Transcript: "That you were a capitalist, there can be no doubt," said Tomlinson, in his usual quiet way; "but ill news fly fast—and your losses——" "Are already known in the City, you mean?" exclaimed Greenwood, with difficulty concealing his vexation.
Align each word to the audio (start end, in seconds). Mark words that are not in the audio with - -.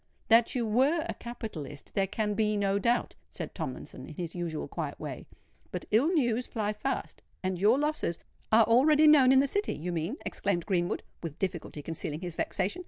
"That 0.29 0.55
you 0.55 0.65
were 0.65 1.05
a 1.07 1.13
capitalist, 1.13 1.93
there 1.93 2.07
can 2.07 2.33
be 2.33 2.57
no 2.57 2.79
doubt," 2.79 3.13
said 3.29 3.53
Tomlinson, 3.53 4.07
in 4.07 4.15
his 4.15 4.33
usual 4.33 4.67
quiet 4.67 4.99
way; 4.99 5.27
"but 5.71 5.85
ill 5.91 6.07
news 6.11 6.47
fly 6.47 6.73
fast—and 6.73 7.61
your 7.61 7.77
losses——" 7.77 8.17
"Are 8.51 8.63
already 8.65 9.05
known 9.05 9.31
in 9.31 9.41
the 9.41 9.47
City, 9.47 9.75
you 9.75 9.91
mean?" 9.91 10.17
exclaimed 10.25 10.65
Greenwood, 10.65 11.03
with 11.21 11.37
difficulty 11.37 11.83
concealing 11.83 12.21
his 12.21 12.35
vexation. 12.35 12.79